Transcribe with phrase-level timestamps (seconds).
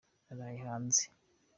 [0.25, 1.03] naraye hanze.